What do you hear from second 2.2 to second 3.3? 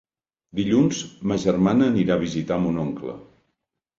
visitar mon oncle.